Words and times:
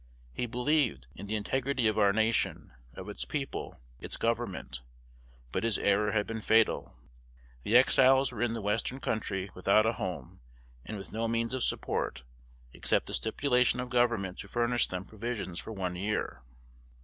He 0.33 0.47
believed 0.47 1.05
in 1.13 1.27
the 1.27 1.35
integrity 1.35 1.87
of 1.87 1.99
our 1.99 2.11
nation, 2.11 2.73
of 2.95 3.07
its 3.07 3.23
people, 3.23 3.79
its 3.99 4.17
government; 4.17 4.81
but 5.51 5.63
his 5.63 5.77
error 5.77 6.11
had 6.11 6.25
been 6.25 6.41
fatal. 6.41 6.95
The 7.61 7.77
Exiles 7.77 8.31
were 8.31 8.41
in 8.41 8.55
the 8.55 8.63
Western 8.63 8.99
Country, 8.99 9.51
without 9.53 9.85
a 9.85 9.93
home, 9.93 10.41
and 10.83 10.97
with 10.97 11.13
no 11.13 11.27
means 11.27 11.53
of 11.53 11.63
support, 11.63 12.23
except 12.73 13.05
the 13.05 13.13
stipulation 13.13 13.79
of 13.79 13.91
Government 13.91 14.39
to 14.39 14.47
furnish 14.47 14.87
them 14.87 15.05
provisions 15.05 15.59
for 15.59 15.71
one 15.71 15.95
year. 15.95 16.41